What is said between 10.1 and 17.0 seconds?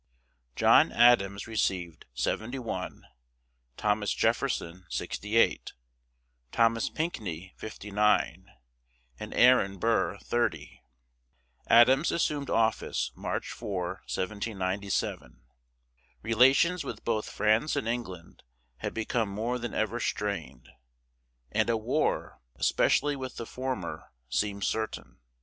thirty. Adams assumed office March 4, 1797. Relations